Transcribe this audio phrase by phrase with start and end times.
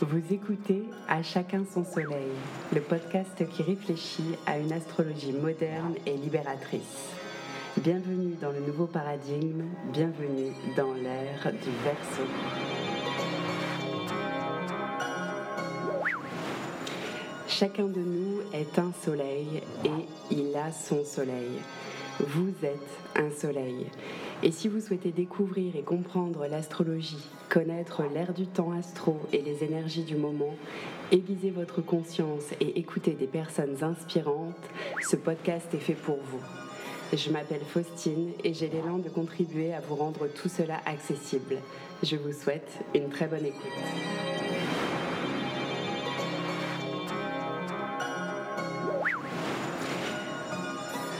[0.00, 2.30] Vous écoutez À chacun son soleil,
[2.72, 7.10] le podcast qui réfléchit à une astrologie moderne et libératrice.
[7.78, 12.28] Bienvenue dans le nouveau paradigme, bienvenue dans l'ère du Verseau.
[17.48, 21.58] Chacun de nous est un soleil et il a son soleil.
[22.20, 23.86] Vous êtes un soleil.
[24.44, 29.64] Et si vous souhaitez découvrir et comprendre l'astrologie, connaître l'ère du temps astro et les
[29.64, 30.54] énergies du moment,
[31.10, 34.54] aiguiser votre conscience et écouter des personnes inspirantes,
[35.00, 37.16] ce podcast est fait pour vous.
[37.16, 41.56] Je m'appelle Faustine et j'ai l'élan de contribuer à vous rendre tout cela accessible.
[42.04, 44.37] Je vous souhaite une très bonne écoute.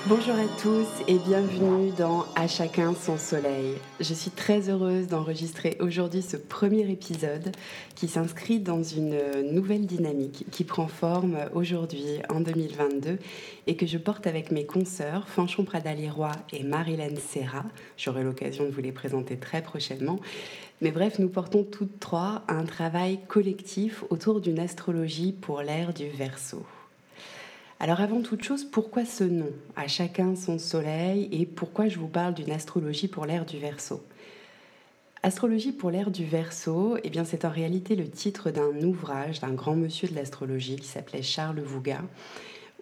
[0.09, 3.75] Bonjour à tous et bienvenue dans À chacun son soleil.
[4.01, 7.52] Je suis très heureuse d'enregistrer aujourd'hui ce premier épisode
[7.95, 9.21] qui s'inscrit dans une
[9.52, 13.19] nouvelle dynamique qui prend forme aujourd'hui en 2022
[13.66, 17.65] et que je porte avec mes consoeurs Fanchon Pradaliroy et Marilène Serra.
[17.99, 20.21] J'aurai l'occasion de vous les présenter très prochainement.
[20.80, 26.09] Mais bref, nous portons toutes trois un travail collectif autour d'une astrologie pour l'ère du
[26.09, 26.65] Verseau.
[27.80, 32.09] Alors avant toute chose, pourquoi ce nom À chacun son soleil et pourquoi je vous
[32.09, 34.02] parle d'une astrologie pour l'ère du Verseau
[35.23, 39.52] Astrologie pour l'ère du Verseau, eh bien c'est en réalité le titre d'un ouvrage d'un
[39.52, 42.02] grand monsieur de l'astrologie qui s'appelait Charles Vouga,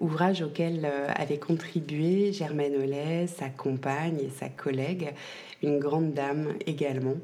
[0.00, 5.12] ouvrage auquel euh, avait contribué Germaine Hollet, sa compagne et sa collègue,
[5.62, 7.16] une grande dame également,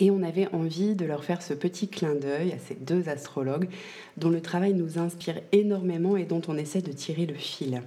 [0.00, 3.68] et on avait envie de leur faire ce petit clin d'œil à ces deux astrologues
[4.16, 7.82] dont le travail nous inspire énormément et dont on essaie de tirer le fil.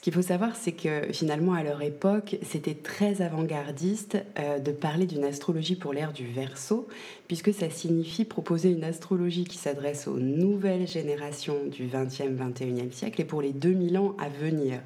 [0.00, 4.72] Ce qu'il faut savoir, c'est que finalement, à leur époque, c'était très avant-gardiste euh, de
[4.72, 6.88] parler d'une astrologie pour l'ère du Verseau,
[7.28, 13.20] puisque ça signifie proposer une astrologie qui s'adresse aux nouvelles générations du 20e, 21e siècle
[13.20, 14.80] et pour les 2000 ans à venir.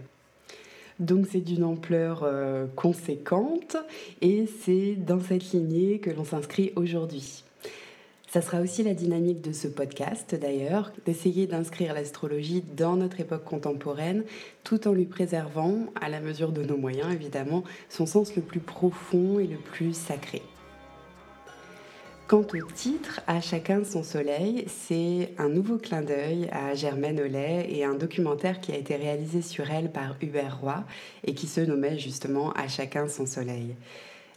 [1.01, 3.77] Donc c'est d'une ampleur euh, conséquente
[4.21, 7.43] et c'est dans cette lignée que l'on s'inscrit aujourd'hui.
[8.31, 13.45] Ça sera aussi la dynamique de ce podcast d'ailleurs, d'essayer d'inscrire l'astrologie dans notre époque
[13.45, 14.25] contemporaine
[14.65, 18.61] tout en lui préservant, à la mesure de nos moyens évidemment, son sens le plus
[18.61, 20.43] profond et le plus sacré.
[22.27, 27.67] Quant au titre, À chacun son soleil, c'est un nouveau clin d'œil à Germaine Hollet
[27.69, 30.85] et un documentaire qui a été réalisé sur elle par Hubert Roy
[31.27, 33.75] et qui se nommait justement À chacun son soleil.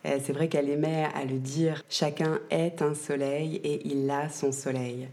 [0.06, 4.28] Euh, c'est vrai qu'elle aimait à le dire, chacun est un soleil et il a
[4.28, 5.08] son soleil.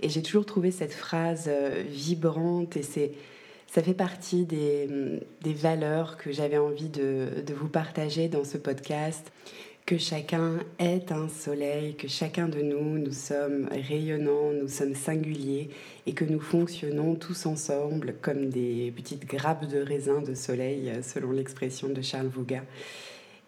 [0.00, 3.12] Et j'ai toujours trouvé cette phrase euh, vibrante et c'est,
[3.66, 4.86] ça fait partie des,
[5.40, 9.32] des valeurs que j'avais envie de, de vous partager dans ce podcast
[9.88, 15.70] que chacun est un soleil, que chacun de nous, nous sommes rayonnants, nous sommes singuliers
[16.04, 21.30] et que nous fonctionnons tous ensemble comme des petites grappes de raisin de soleil, selon
[21.30, 22.64] l'expression de Charles Vouga.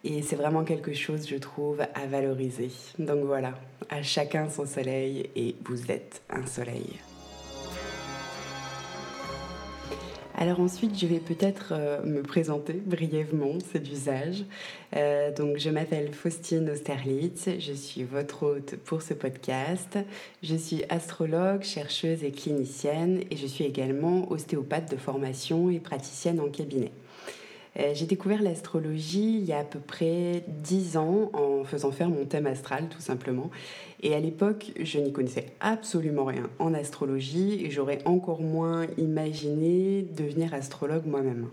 [0.03, 2.71] Et c'est vraiment quelque chose, je trouve, à valoriser.
[2.99, 3.53] Donc voilà,
[3.91, 7.01] à chacun son soleil et vous êtes un soleil.
[10.43, 14.47] Alors ensuite, je vais peut-être euh, me présenter brièvement, c'est d'usage.
[14.97, 19.99] Euh, donc je m'appelle Faustine Austerlitz, je suis votre hôte pour ce podcast.
[20.43, 26.41] Je suis astrologue, chercheuse et clinicienne et je suis également ostéopathe de formation et praticienne
[26.41, 26.91] en cabinet.
[27.79, 32.09] Euh, j'ai découvert l'astrologie il y a à peu près dix ans en faisant faire
[32.09, 33.51] mon thème astral tout simplement.
[34.03, 40.03] Et à l'époque, je n'y connaissais absolument rien en astrologie et j'aurais encore moins imaginé
[40.03, 41.49] devenir astrologue moi-même.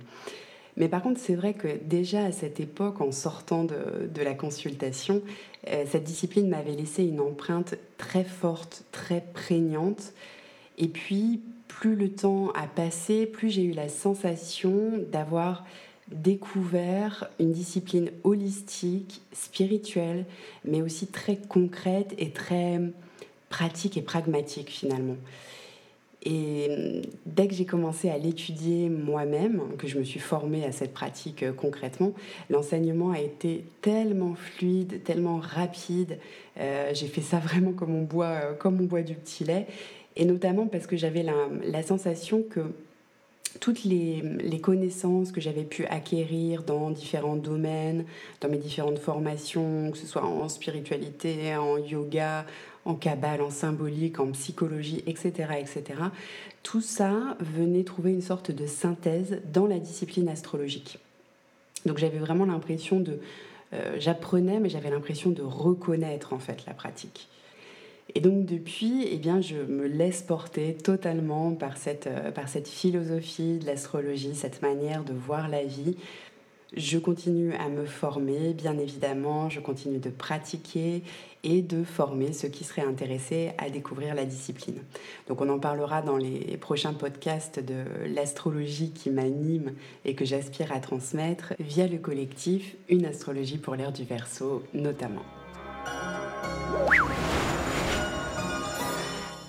[0.77, 5.23] Mais par contre, c'est vrai que déjà à cette époque, en sortant de, la consultation,
[5.69, 10.13] euh, cette discipline m'avait laissé une empreinte très forte, très prégnante.
[10.77, 15.65] Et puis, plus le temps a passé, plus j'ai eu la sensation d'avoir
[16.11, 20.25] découvert une discipline holistique, spirituelle,
[20.65, 22.79] mais aussi très concrète et très
[23.49, 25.17] pratique et pragmatique finalement.
[26.23, 30.71] Et euh, dès que j'ai commencé à l'étudier moi-même, que je me suis formée à
[30.71, 32.13] cette pratique euh, concrètement,
[32.49, 36.17] l'enseignement a été tellement fluide, tellement rapide.
[36.59, 39.67] Euh, j'ai fait ça vraiment comme on boit, comme on boit du petit lait.
[40.15, 42.61] Et notamment parce que j'avais la sensation que
[43.59, 48.05] toutes les, connaissances que j'avais pu acquérir dans différents domaines,
[48.41, 52.45] dans mes différentes formations, que ce soit en spiritualité, en yoga,
[52.85, 55.99] en cabale, en symbolique, en psychologie, etc., etc.,
[56.63, 60.99] tout ça venait trouver une sorte de synthèse dans la discipline astrologique.
[61.85, 63.19] Donc j'avais vraiment l'impression de...
[63.73, 67.27] Euh, j'apprenais, mais j'avais l'impression de reconnaître en fait la pratique.
[68.15, 72.67] Et donc depuis, eh bien, je me laisse porter totalement par cette, euh, par cette
[72.67, 75.97] philosophie de l'astrologie, cette manière de voir la vie.
[76.75, 81.01] Je continue à me former, bien évidemment, je continue de pratiquer
[81.43, 84.81] et de former ceux qui seraient intéressés à découvrir la discipline.
[85.29, 90.73] Donc on en parlera dans les prochains podcasts de l'astrologie qui m'anime et que j'aspire
[90.73, 95.23] à transmettre via le collectif Une astrologie pour l'ère du Verseau notamment.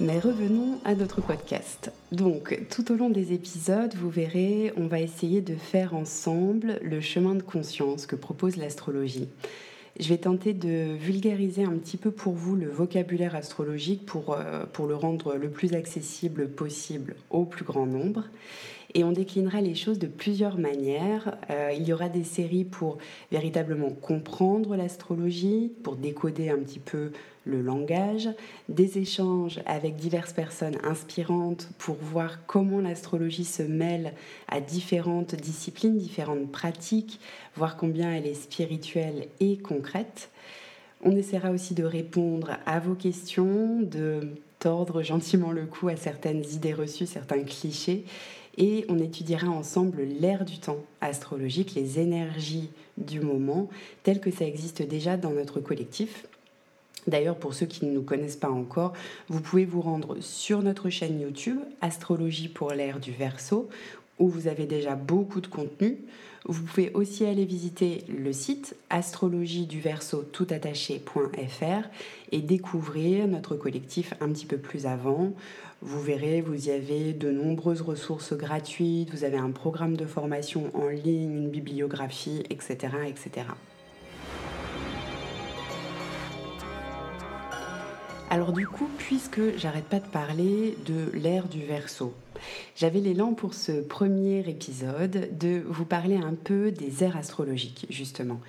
[0.00, 1.90] Mais revenons à notre podcast.
[2.12, 7.00] Donc, tout au long des épisodes, vous verrez, on va essayer de faire ensemble le
[7.00, 9.28] chemin de conscience que propose l'astrologie.
[9.98, 14.66] Je vais tenter de vulgariser un petit peu pour vous le vocabulaire astrologique pour, euh,
[14.72, 18.22] pour le rendre le plus accessible possible au plus grand nombre.
[18.94, 21.36] Et on déclinera les choses de plusieurs manières.
[21.50, 22.98] Euh, il y aura des séries pour
[23.32, 27.10] véritablement comprendre l'astrologie, pour décoder un petit peu
[27.48, 28.28] le langage,
[28.68, 34.12] des échanges avec diverses personnes inspirantes pour voir comment l'astrologie se mêle
[34.48, 37.18] à différentes disciplines, différentes pratiques,
[37.56, 40.30] voir combien elle est spirituelle et concrète.
[41.02, 44.28] On essaiera aussi de répondre à vos questions, de
[44.58, 48.04] tordre gentiment le cou à certaines idées reçues, certains clichés,
[48.56, 53.68] et on étudiera ensemble l'ère du temps astrologique, les énergies du moment,
[54.02, 56.26] telles que ça existe déjà dans notre collectif.
[57.08, 58.92] D'ailleurs, pour ceux qui ne nous connaissent pas encore,
[59.28, 63.70] vous pouvez vous rendre sur notre chaîne YouTube, Astrologie pour l'ère du Verseau,
[64.18, 65.96] où vous avez déjà beaucoup de contenu.
[66.44, 71.88] Vous pouvez aussi aller visiter le site astrologieduverseau.toutattaché.fr
[72.30, 75.32] et découvrir notre collectif un petit peu plus avant.
[75.80, 80.70] Vous verrez, vous y avez de nombreuses ressources gratuites, vous avez un programme de formation
[80.74, 82.76] en ligne, une bibliographie, etc.
[83.06, 83.46] etc.
[88.30, 92.12] Alors du coup, puisque j'arrête pas de parler de l'ère du verso,
[92.76, 98.40] j'avais l'élan pour ce premier épisode de vous parler un peu des ères astrologiques, justement.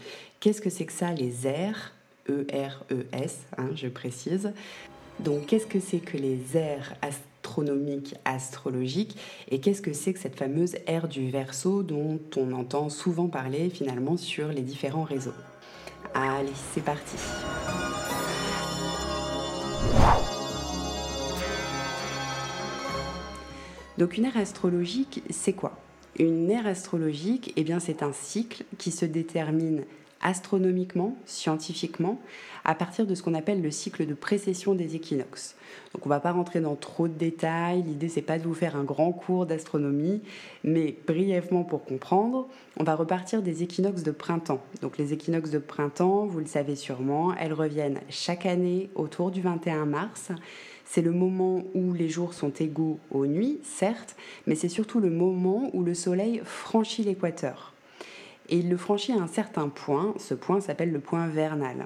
[0.41, 1.93] Qu'est-ce que c'est que ça, les ères
[2.27, 4.51] E-R-E-S, hein, je précise.
[5.21, 9.17] Donc, qu'est-ce que c'est que les ères astronomiques, astrologiques?
[9.49, 13.69] Et qu'est-ce que c'est que cette fameuse ère du verso dont on entend souvent parler
[13.69, 15.33] finalement sur les différents réseaux?
[16.13, 17.15] Allez, c'est parti
[23.99, 25.77] Donc une ère astrologique, c'est quoi?
[26.17, 29.83] Une ère astrologique, eh bien c'est un cycle qui se détermine
[30.21, 32.17] astronomiquement, scientifiquement,
[32.63, 35.55] à partir de ce qu'on appelle le cycle de précession des équinoxes.
[35.93, 38.53] Donc on ne va pas rentrer dans trop de détails, l'idée c'est pas de vous
[38.53, 40.21] faire un grand cours d'astronomie,
[40.63, 42.47] mais brièvement pour comprendre,
[42.77, 44.61] on va repartir des équinoxes de printemps.
[44.81, 49.41] Donc les équinoxes de printemps, vous le savez sûrement, elles reviennent chaque année autour du
[49.41, 50.31] 21 mars.
[50.91, 54.15] C'est le moment où les jours sont égaux aux nuits, certes,
[54.47, 57.73] mais c'est surtout le moment où le Soleil franchit l'équateur.
[58.49, 61.85] Et il le franchit à un certain point, ce point s'appelle le point vernal.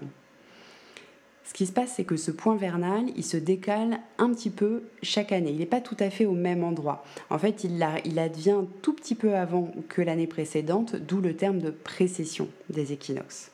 [1.44, 4.84] Ce qui se passe, c'est que ce point vernal, il se décale un petit peu
[5.02, 5.52] chaque année.
[5.52, 7.04] Il n'est pas tout à fait au même endroit.
[7.30, 11.60] En fait, il, il advient tout petit peu avant que l'année précédente, d'où le terme
[11.60, 13.53] de précession des équinoxes.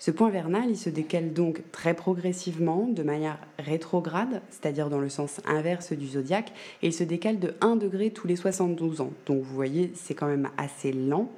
[0.00, 5.08] Ce point vernal, il se décale donc très progressivement, de manière rétrograde, c'est-à-dire dans le
[5.08, 6.52] sens inverse du zodiaque,
[6.82, 9.12] et il se décale de 1 degré tous les 72 ans.
[9.26, 11.28] Donc vous voyez, c'est quand même assez lent.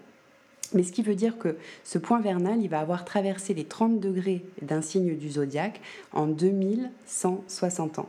[0.75, 3.99] Mais ce qui veut dire que ce point vernal, il va avoir traversé les 30
[3.99, 5.81] degrés d'un signe du zodiaque
[6.13, 8.09] en 2160 ans.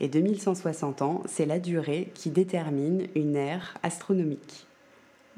[0.00, 4.67] Et 2160 ans, c'est la durée qui détermine une ère astronomique.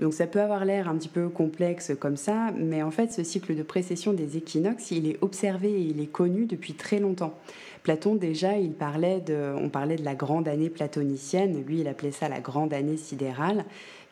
[0.00, 3.23] Donc ça peut avoir l'air un petit peu complexe comme ça, mais en fait ce
[3.23, 7.35] cycle de précession des équinoxes, il est observé et il est connu depuis très longtemps.
[7.83, 12.12] Platon déjà, il parlait de, on parlait de la grande année platonicienne, lui il appelait
[12.12, 13.64] ça la grande année sidérale,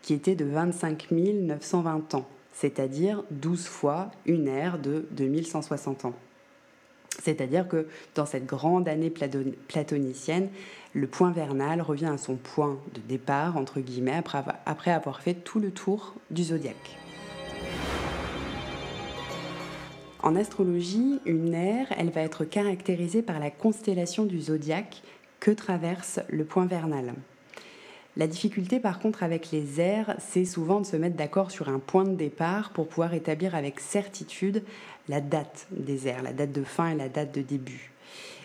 [0.02, 2.26] qui était de 25 920 ans
[2.58, 6.14] c'est-à-dire 12 fois une ère de 2160 ans.
[7.22, 10.48] C'est-à-dire que dans cette grande année platonicienne,
[10.94, 14.22] le point vernal revient à son point de départ, entre guillemets,
[14.66, 16.96] après avoir fait tout le tour du zodiaque.
[20.22, 25.02] En astrologie, une ère, elle va être caractérisée par la constellation du zodiaque
[25.40, 27.14] que traverse le point vernal.
[28.18, 31.78] La difficulté par contre avec les airs, c'est souvent de se mettre d'accord sur un
[31.78, 34.64] point de départ pour pouvoir établir avec certitude
[35.08, 37.92] la date des airs, la date de fin et la date de début.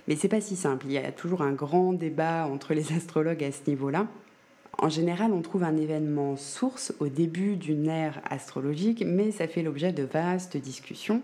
[0.08, 3.44] Mais c'est pas si simple, il y a toujours un grand débat entre les astrologues
[3.44, 4.06] à ce niveau-là.
[4.78, 9.64] En général, on trouve un événement source au début d'une ère astrologique, mais ça fait
[9.64, 11.24] l'objet de vastes discussions.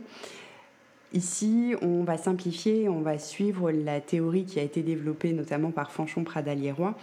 [1.11, 5.91] Ici, on va simplifier, on va suivre la théorie qui a été développée notamment par
[5.91, 6.95] Fanchon Pradaliérois,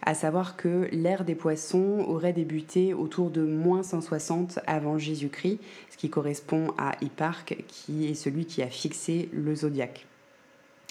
[0.00, 5.58] à savoir que l'ère des poissons aurait débuté autour de moins 160 avant Jésus-Christ,
[5.90, 10.06] ce qui correspond à Hipparque, qui est celui qui a fixé le zodiaque.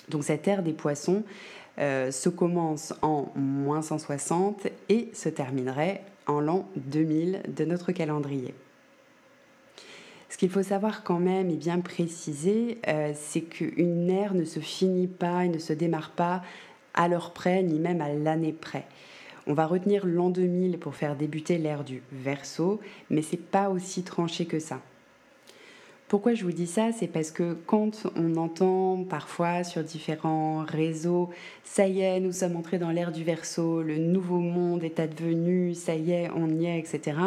[0.09, 1.23] Donc cette ère des poissons
[1.79, 8.53] euh, se commence en moins 160 et se terminerait en l'an 2000 de notre calendrier.
[10.29, 14.59] Ce qu'il faut savoir quand même et bien préciser, euh, c'est qu'une ère ne se
[14.59, 16.43] finit pas et ne se démarre pas
[16.93, 18.85] à l'heure près, ni même à l'année près.
[19.47, 24.03] On va retenir l'an 2000 pour faire débuter l'ère du Verseau, mais c'est pas aussi
[24.03, 24.79] tranché que ça.
[26.07, 26.91] Pourquoi je vous dis ça?
[26.91, 31.29] C'est parce que quand on entend parfois sur différents réseaux,
[31.63, 35.73] ça y est, nous sommes entrés dans l'ère du Verseau, le nouveau monde est advenu,
[35.73, 37.17] ça y est, on y est, etc.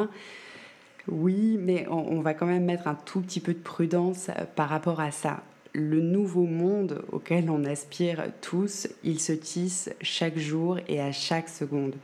[1.09, 4.69] Oui, mais on, va quand même mettre un tout petit peu de prudence euh, par
[4.69, 5.43] rapport à ça.
[5.75, 11.49] Le nouveau monde auquel on aspire tous, il se tisse chaque jour et à chaque
[11.49, 11.95] seconde.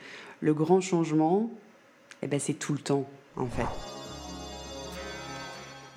[0.40, 1.50] Le grand changement,
[2.22, 3.66] eh ben, c'est tout le temps, en fait.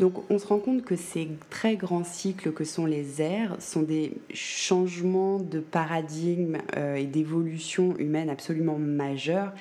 [0.02, 3.84] Donc on se rend compte que ces très grands cycles que sont les airs sont
[3.84, 9.54] des changements de paradigme euh, et d'évolution humaine absolument majeurs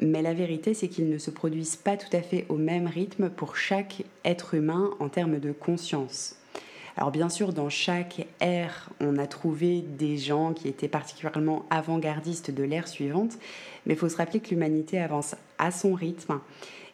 [0.00, 3.30] mais la vérité, c'est qu'ils ne se produisent pas tout à fait au même rythme
[3.30, 6.36] pour chaque être humain en termes de conscience.
[6.96, 12.50] Alors bien sûr, dans chaque ère, on a trouvé des gens qui étaient particulièrement avant-gardistes
[12.50, 13.38] de l'ère suivante,
[13.86, 16.40] mais il faut se rappeler que l'humanité avance à son rythme.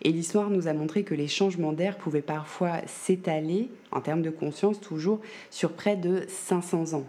[0.03, 4.29] Et l'histoire nous a montré que les changements d'air pouvaient parfois s'étaler, en termes de
[4.29, 5.21] conscience toujours,
[5.51, 7.07] sur près de 500 ans.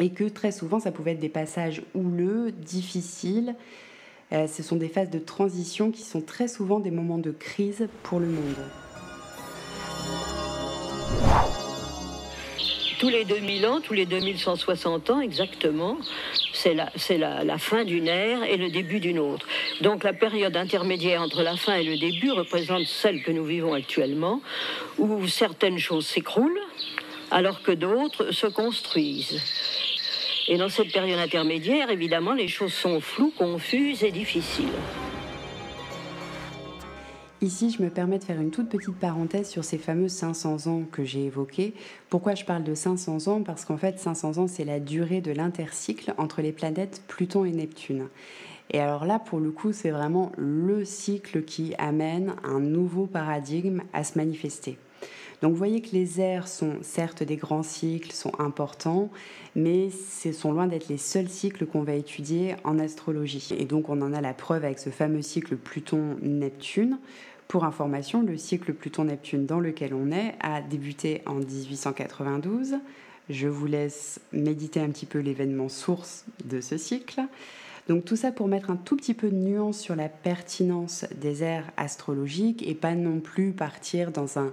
[0.00, 3.54] Et que très souvent, ça pouvait être des passages houleux, difficiles,
[4.48, 8.18] ce sont des phases de transition qui sont très souvent des moments de crise pour
[8.18, 8.56] le monde.
[12.98, 15.98] Tous les 2000 ans, tous les 2160 ans exactement,
[16.52, 19.46] c'est la, la, fin d'une ère et le début d'une autre.
[19.82, 23.74] Donc la période intermédiaire entre la fin et le début représente celle que nous vivons
[23.74, 24.40] actuellement,
[24.98, 26.60] où certaines choses s'écroulent
[27.30, 29.40] alors que d'autres se construisent.
[30.46, 34.68] Et dans cette période intermédiaire, évidemment, les choses sont floues, confuses et difficiles.
[37.40, 40.82] Ici, je me permets de faire une toute petite parenthèse sur ces fameux 500 ans
[40.90, 41.74] que j'ai évoqués.
[42.10, 43.42] Pourquoi je parle de 500 ans?
[43.42, 47.52] Parce qu'en fait, 500 ans, c'est la durée de l'intercycle entre les planètes Pluton et
[47.52, 48.08] Neptune.
[48.70, 53.82] Et alors là, pour le coup, c'est vraiment le cycle qui amène un nouveau paradigme
[53.92, 54.78] à se manifester.
[55.44, 59.10] Donc vous voyez que les airs sont certes des grands cycles, sont importants,
[59.54, 63.50] mais ce sont loin d'être les seuls cycles qu'on va étudier en astrologie.
[63.58, 66.96] Et donc on en a la preuve avec ce fameux cycle Pluton-Neptune.
[67.46, 72.76] Pour information, le cycle Pluton-Neptune dans lequel on est a débuté en 1892.
[73.28, 77.20] Je vous laisse méditer un petit peu l'événement source de ce cycle.
[77.90, 81.42] Donc tout ça pour mettre un tout petit peu de nuance sur la pertinence des
[81.42, 84.50] airs astrologiques et pas non plus partir dans un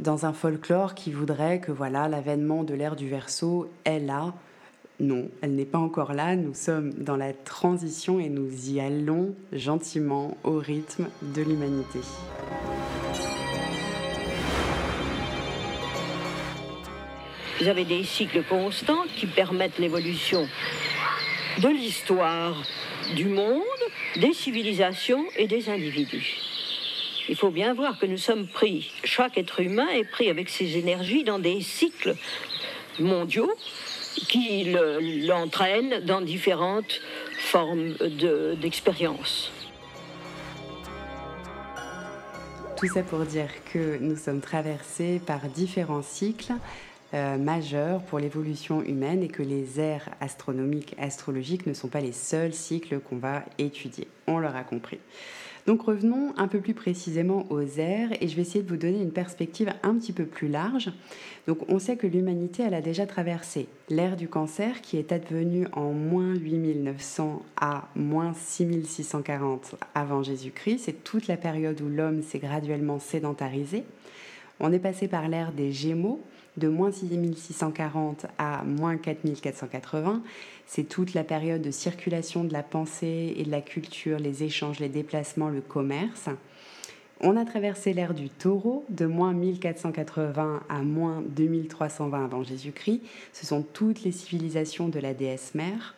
[0.00, 4.34] dans un folklore qui voudrait que voilà l'avènement de l'ère du Verseau est là.
[4.98, 6.36] Non, elle n'est pas encore là.
[6.36, 12.00] Nous sommes dans la transition et nous y allons gentiment au rythme de l'humanité.
[17.60, 20.46] Vous avez des cycles constants qui permettent l'évolution
[21.62, 22.62] de l'histoire
[23.14, 23.62] du monde,
[24.16, 26.45] des civilisations et des individus.
[27.28, 30.78] Il faut bien voir que nous sommes pris, chaque être humain est pris avec ses
[30.78, 32.14] énergies dans des cycles
[33.00, 33.52] mondiaux
[34.28, 34.74] qui
[35.26, 37.00] l'entraînent dans différentes
[37.38, 37.94] formes
[38.60, 39.50] d'expérience.
[42.76, 46.52] Tout ça pour dire que nous sommes traversés par différents cycles
[47.14, 52.12] euh, majeurs pour l'évolution humaine et que les ères astronomiques, astrologiques ne sont pas les
[52.12, 54.08] seuls cycles qu'on va étudier.
[54.26, 54.98] On l'aura compris.
[55.66, 59.02] Donc revenons un peu plus précisément aux airs et je vais essayer de vous donner
[59.02, 60.92] une perspective un petit peu plus large.
[61.48, 65.66] Donc on sait que l'humanité elle a déjà traversé l'ère du cancer qui est advenue
[65.72, 70.82] en moins 8900 à moins 6640 avant Jésus-Christ.
[70.84, 73.82] C'est toute la période où l'homme s'est graduellement sédentarisé.
[74.60, 76.22] On est passé par l'ère des Gémeaux
[76.56, 80.22] de moins 6640 à moins 4480.
[80.66, 84.80] C'est toute la période de circulation de la pensée et de la culture, les échanges,
[84.80, 86.28] les déplacements, le commerce.
[87.20, 93.00] On a traversé l'ère du taureau de moins 1480 à moins 2320 avant Jésus-Christ.
[93.32, 95.94] Ce sont toutes les civilisations de la déesse mère.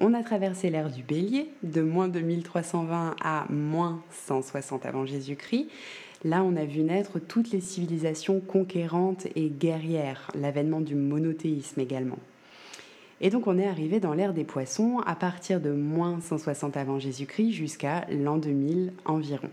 [0.00, 5.68] On a traversé l'ère du bélier de moins 2320 à moins 160 avant Jésus-Christ
[6.24, 12.18] Là, on a vu naître toutes les civilisations conquérantes et guerrières, l'avènement du monothéisme également.
[13.20, 16.98] Et donc on est arrivé dans l'ère des poissons à partir de moins 160 avant
[16.98, 19.50] Jésus-Christ jusqu'à l'an 2000 environ.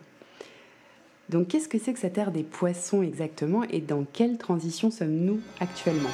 [1.30, 5.42] Donc qu'est-ce que c'est que cette ère des poissons exactement et dans quelle transition sommes-nous
[5.60, 6.10] actuellement?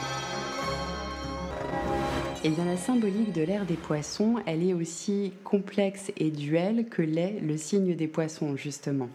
[2.43, 7.39] Bien la symbolique de l'ère des poissons, elle est aussi complexe et duelle que l'est
[7.41, 9.09] le signe des poissons justement.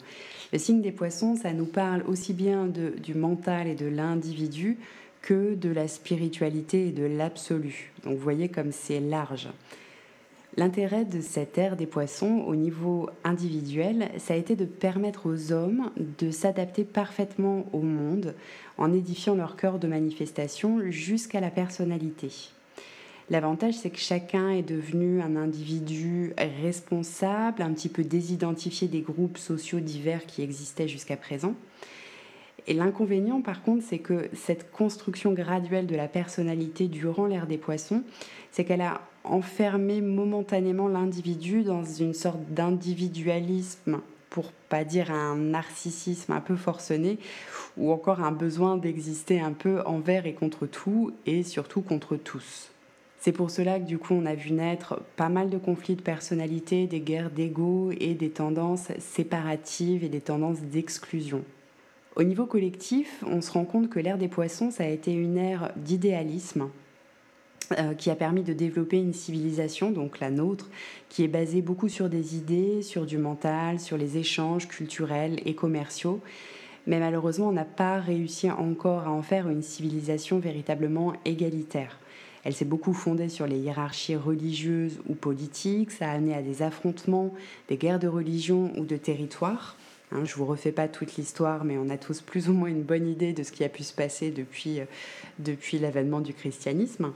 [0.53, 4.77] Le signe des poissons, ça nous parle aussi bien du mental et de l'individu
[5.23, 7.93] que de la spiritualité et de l'absolu.
[8.05, 9.49] Donc vous voyez comme c'est large.
[10.57, 15.53] L'intérêt de cette ère des poissons au niveau individuel, ça a été de permettre aux
[15.53, 18.35] hommes de s'adapter parfaitement au monde
[18.77, 22.53] en édifiant leur cœur de manifestation jusqu'à la personnalité.
[23.33, 29.39] L'avantage, c'est que chacun est devenu un individu responsable, un petit peu désidentifié des groupes
[29.39, 31.55] sociaux divers qui existaient jusqu'à présent.
[32.67, 37.57] Et l'inconvénient, par contre, c'est que cette construction graduelle de la personnalité durant l'ère des
[37.57, 38.03] poissons,
[38.51, 46.33] c'est qu'elle a enfermé momentanément l'individu dans une sorte d'individualisme, pour pas dire un narcissisme
[46.33, 47.19] un peu forcené,
[47.79, 52.69] ou encore un besoin d'exister un peu envers et contre tout, et surtout contre tous.
[53.25, 56.03] C'est pour cela que du coup on a vu naître pas mal de conflits de
[56.03, 61.45] personnalité, des guerres d'ego et des tendances séparatives et des tendances d'exclusion.
[62.17, 65.37] Au niveau collectif, on se rend compte que l'ère des poissons, ça a été une
[65.37, 66.69] ère d'idéalisme
[67.79, 70.69] euh, qui a permis de développer une civilisation, donc la nôtre,
[71.09, 75.55] qui est basée beaucoup sur des idées, sur du mental, sur les échanges culturels et
[75.55, 76.19] commerciaux.
[76.89, 82.01] Mais malheureusement, on n'a pas réussi encore à en faire une civilisation véritablement égalitaire.
[82.45, 86.63] Elle s'est beaucoup fondée sur les hiérarchies religieuses ou politiques, ça a amené à des
[86.63, 87.33] affrontements,
[87.69, 89.77] des guerres de religion ou de territoire.
[90.11, 92.69] Hein, je ne vous refais pas toute l'histoire, mais on a tous plus ou moins
[92.69, 94.85] une bonne idée de ce qui a pu se passer depuis, euh,
[95.39, 97.13] depuis l'avènement du christianisme.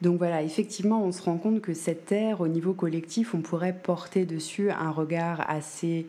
[0.00, 3.76] Donc voilà, effectivement, on se rend compte que cette ère, au niveau collectif, on pourrait
[3.76, 6.06] porter dessus un regard assez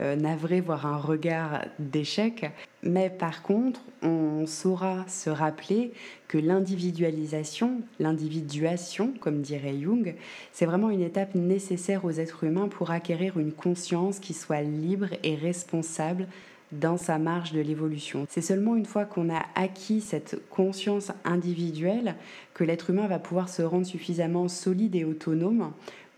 [0.00, 2.50] navré, voire un regard d'échec.
[2.82, 5.92] Mais par contre, on saura se rappeler
[6.28, 10.14] que l'individualisation, l'individuation, comme dirait Jung,
[10.52, 15.08] c'est vraiment une étape nécessaire aux êtres humains pour acquérir une conscience qui soit libre
[15.22, 16.26] et responsable
[16.72, 18.26] dans sa marge de l'évolution.
[18.28, 22.16] C'est seulement une fois qu'on a acquis cette conscience individuelle
[22.52, 25.72] que l'être humain va pouvoir se rendre suffisamment solide et autonome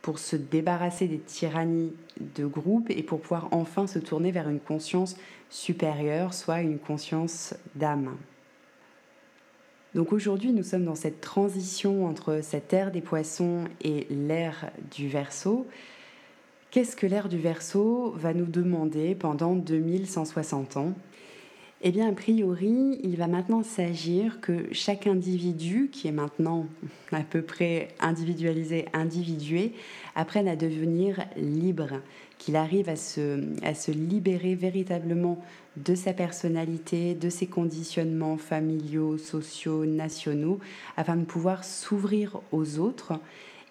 [0.07, 1.93] pour se débarrasser des tyrannies
[2.37, 5.17] de groupe et pour pouvoir enfin se tourner vers une conscience
[5.51, 8.17] supérieure, soit une conscience d'âme.
[9.97, 15.09] Donc aujourd'hui, nous sommes dans cette transition entre cette ère des poissons et l'ère du
[15.09, 15.67] Verseau.
[16.71, 20.93] Qu'est-ce que l'ère du Verseau va nous demander pendant 2160 ans?
[21.83, 26.67] Eh bien, a priori, il va maintenant s'agir que chaque individu, qui est maintenant
[27.13, 29.73] à peu près individualisé, individué,
[30.15, 32.01] apprenne à devenir libre,
[32.39, 35.43] qu'il arrive à se, libérer véritablement
[35.77, 40.59] de sa personnalité, de ses conditionnements familiaux, sociaux, nationaux,
[40.97, 43.13] afin de pouvoir s'ouvrir aux autres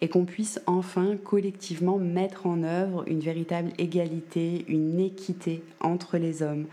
[0.02, 6.44] et qu'on puisse enfin collectivement mettre en œuvre une véritable égalité, une équité entre les
[6.44, 6.68] hommes.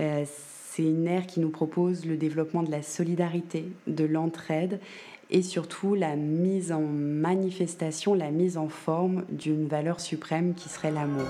[0.00, 0.24] Euh,
[0.70, 4.80] c'est une ère qui nous propose le développement de la solidarité, de l'entraide
[5.28, 10.90] et surtout la mise en manifestation, la mise en forme d'une valeur suprême qui serait
[10.90, 11.26] l'amour.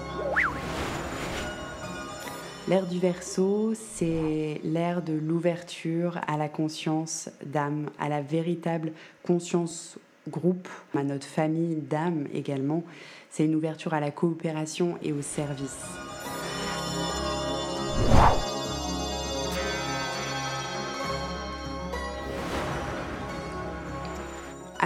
[2.68, 8.92] L'ère du Verseau, c'est l'ère de l'ouverture à la conscience d'âme, à la véritable
[9.24, 12.85] conscience groupe, à notre famille d'âme également.
[13.30, 15.85] C'est une ouverture à la coopération et au service.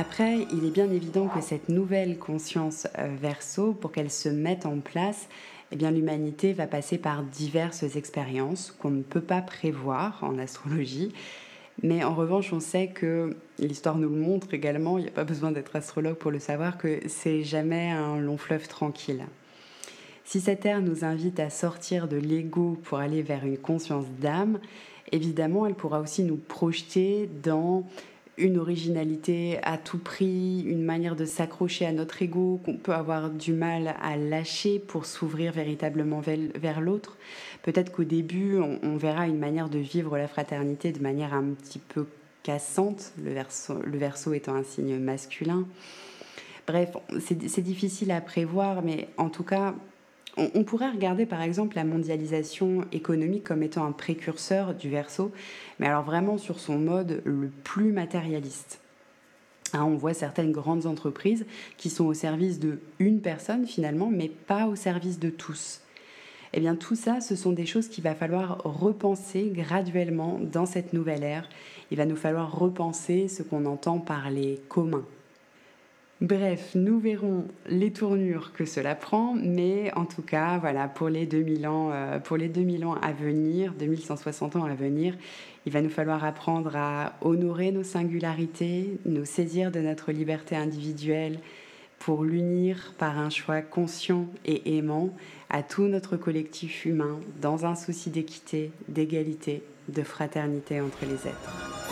[0.06, 4.66] Après, il est bien évident que cette nouvelle conscience euh, verso, pour qu'elle se mette
[4.66, 5.28] en place,
[5.72, 11.14] eh bien l'humanité va passer par diverses expériences qu'on ne peut pas prévoir en astrologie.
[11.82, 15.24] Mais en revanche, on sait que l'histoire nous le montre également, il n'y a pas
[15.24, 19.24] besoin d'être astrologue pour le savoir, que c'est jamais un long fleuve tranquille.
[20.24, 24.60] Si cette ère nous invite à sortir de l'ego pour aller vers une conscience d'âme,
[25.12, 27.86] évidemment, elle pourra aussi nous projeter dans
[28.36, 33.30] une originalité à tout prix, une manière de s'accrocher à notre ego qu'on peut avoir
[33.30, 37.16] du mal à lâcher pour s'ouvrir véritablement vers l'autre.
[37.62, 41.78] Peut-être qu'au début, on, verra une manière de vivre la fraternité de manière un petit
[41.78, 42.06] peu
[42.42, 45.66] cassante, le verso, le verso étant un signe masculin.
[46.66, 49.74] Bref, c'est difficile à prévoir, mais en tout cas,
[50.36, 55.30] On, pourrait regarder par exemple la mondialisation économique comme étant un précurseur du verso,
[55.78, 58.80] mais alors vraiment sur son mode le plus matérialiste.
[59.74, 64.28] Hein, on voit certaines grandes entreprises qui sont au service de une personne finalement, mais
[64.28, 65.80] pas au service de tous.
[66.52, 70.92] Eh bien tout ça, ce sont des choses qu'il va falloir repenser graduellement dans cette
[70.92, 71.48] nouvelle ère.
[71.90, 75.04] Il va nous falloir repenser ce qu'on entend par les communs,
[76.20, 81.26] Bref, nous verrons les tournures que cela prend, mais en tout cas, voilà, pour les
[81.26, 85.16] 2000 ans, euh, pour les 2000 ans à venir, 2160 ans à venir,
[85.66, 91.40] il va nous falloir apprendre à honorer nos singularités, nous saisir de notre liberté individuelle
[91.98, 95.10] pour l'unir par un choix conscient et aimant
[95.50, 101.83] à tout notre collectif humain dans un souci d'équité, d'égalité, de fraternité entre les êtres.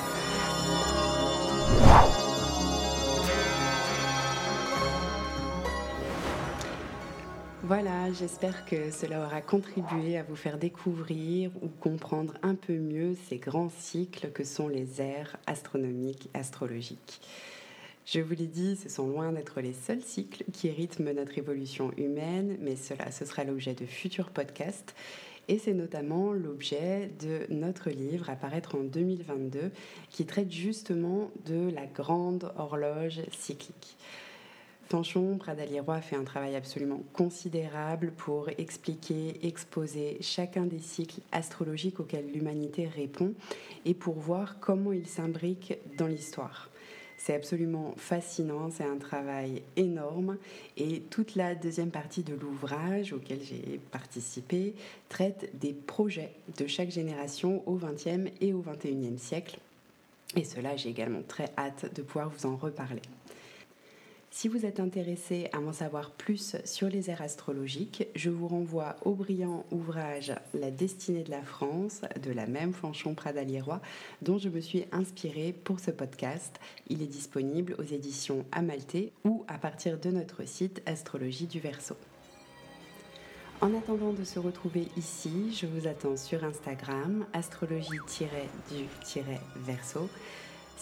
[7.65, 13.15] Voilà, j'espère que cela aura contribué à vous faire découvrir ou comprendre un peu mieux
[13.29, 17.21] ces grands cycles que sont les ères astronomiques, astrologiques.
[18.05, 21.93] Je vous l'ai dit, ce sont loin d'être les seuls cycles qui rythment notre évolution
[21.97, 24.97] humaine, mais cela, ce sera l'objet de futurs podcasts.
[25.47, 29.71] Et c'est notamment l'objet de notre livre à paraître en 2022
[30.11, 33.97] qui traite justement de la grande horloge cyclique.
[34.93, 42.31] Fanchon Pradaliroy fait un travail absolument considérable pour expliquer, exposer chacun des cycles astrologiques auxquels
[42.31, 43.33] l'humanité répond
[43.87, 46.69] et pour voir comment ils s'imbriquent dans l'histoire.
[47.17, 50.37] C'est absolument fascinant, c'est un travail énorme
[50.77, 54.75] et toute la deuxième partie de l'ouvrage auquel j'ai participé
[55.09, 59.59] traite des projets de chaque génération au XXe et au XXIe siècle.
[60.37, 63.03] Et cela, j'ai également très hâte de pouvoir vous en reparler.
[64.35, 68.97] Si vous êtes intéressé à en savoir plus sur les airs astrologiques, je vous renvoie
[69.05, 73.83] au brillant ouvrage La destinée de la France de la même Fanchon Pradaliérois
[74.23, 76.59] dont je me suis inspirée pour ce podcast.
[76.89, 81.99] Il est disponible aux éditions Amalté ou à partir de notre site Astrologie du Verseau.
[83.61, 90.09] En attendant de se retrouver ici, je vous attends sur Instagram astrologie-du-verso.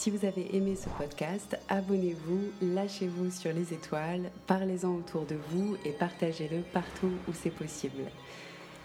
[0.01, 5.77] Si vous avez aimé ce podcast, abonnez-vous, lâchez-vous sur les étoiles, parlez-en autour de vous
[5.85, 8.05] et partagez-le partout où c'est possible.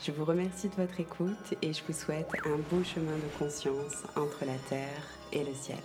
[0.06, 4.04] Je vous remercie de votre écoute et je vous souhaite un beau chemin de conscience
[4.18, 5.78] entre la terre et le ciel.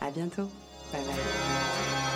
[0.00, 0.48] À bientôt.
[0.90, 2.09] Bye bye.